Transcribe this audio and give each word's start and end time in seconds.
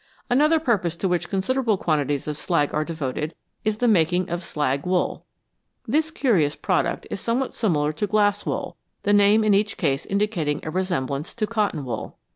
Another 0.31 0.59
purpose 0.59 0.95
to 0.95 1.07
which 1.07 1.29
considerable 1.29 1.77
quantities 1.77 2.27
of 2.27 2.35
slag 2.35 2.73
are 2.73 2.83
devoted 2.83 3.35
is 3.63 3.77
the 3.77 3.87
making 3.87 4.31
of" 4.31 4.43
slag 4.51 4.83
wool." 4.83 5.27
This 5.87 6.09
curious 6.09 6.55
product 6.55 7.05
is 7.11 7.21
somewhat 7.21 7.53
similar 7.53 7.93
to 7.93 8.07
"glass 8.07 8.43
wool," 8.43 8.77
the 9.03 9.13
name 9.13 9.43
in 9.43 9.53
each 9.53 9.77
case 9.77 10.07
indicating 10.07 10.59
a 10.63 10.71
resemblance 10.71 11.35
to 11.35 11.45
cotton 11.45 11.85
wool. 11.85 12.17